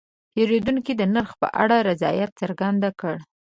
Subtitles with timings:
[0.33, 3.15] پیرودونکی د نرخ په اړه رضایت څرګند کړ.